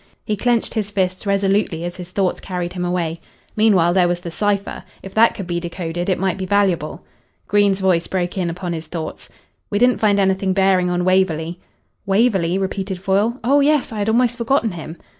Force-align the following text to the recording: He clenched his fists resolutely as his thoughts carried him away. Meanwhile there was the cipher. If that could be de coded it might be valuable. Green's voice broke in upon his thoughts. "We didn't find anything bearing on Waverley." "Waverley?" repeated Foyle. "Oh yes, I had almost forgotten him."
He 0.25 0.35
clenched 0.35 0.73
his 0.73 0.89
fists 0.89 1.27
resolutely 1.27 1.85
as 1.85 1.97
his 1.97 2.09
thoughts 2.09 2.39
carried 2.39 2.73
him 2.73 2.83
away. 2.83 3.21
Meanwhile 3.55 3.93
there 3.93 4.07
was 4.07 4.19
the 4.21 4.31
cipher. 4.31 4.83
If 5.03 5.13
that 5.13 5.35
could 5.35 5.45
be 5.45 5.59
de 5.59 5.69
coded 5.69 6.09
it 6.09 6.17
might 6.17 6.39
be 6.39 6.47
valuable. 6.47 7.03
Green's 7.47 7.79
voice 7.79 8.07
broke 8.07 8.35
in 8.35 8.49
upon 8.49 8.73
his 8.73 8.87
thoughts. 8.87 9.29
"We 9.69 9.77
didn't 9.77 9.99
find 9.99 10.19
anything 10.19 10.53
bearing 10.53 10.89
on 10.89 11.05
Waverley." 11.05 11.59
"Waverley?" 12.07 12.57
repeated 12.57 12.99
Foyle. 12.99 13.39
"Oh 13.43 13.59
yes, 13.59 13.91
I 13.91 13.99
had 13.99 14.09
almost 14.09 14.39
forgotten 14.39 14.71
him." 14.71 14.97